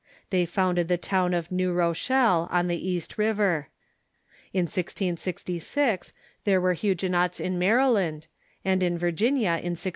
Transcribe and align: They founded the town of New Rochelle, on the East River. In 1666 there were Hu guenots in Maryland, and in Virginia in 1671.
They 0.31 0.47
founded 0.47 0.87
the 0.87 0.97
town 0.97 1.35
of 1.35 1.51
New 1.51 1.71
Rochelle, 1.71 2.47
on 2.51 2.67
the 2.67 2.89
East 2.89 3.19
River. 3.19 3.67
In 4.51 4.63
1666 4.63 6.11
there 6.43 6.59
were 6.59 6.73
Hu 6.73 6.95
guenots 6.95 7.39
in 7.39 7.59
Maryland, 7.59 8.25
and 8.65 8.81
in 8.81 8.97
Virginia 8.97 9.49
in 9.61 9.77
1671. 9.77 9.89